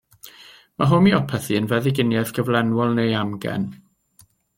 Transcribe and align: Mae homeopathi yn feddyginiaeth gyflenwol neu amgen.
Mae 0.77 0.87
homeopathi 0.93 1.59
yn 1.59 1.69
feddyginiaeth 1.73 2.31
gyflenwol 2.37 2.95
neu 3.01 3.13
amgen. 3.21 3.69